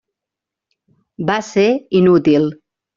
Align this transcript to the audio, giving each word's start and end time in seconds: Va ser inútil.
Va 1.31 1.37
ser 1.51 1.69
inútil. 2.03 2.55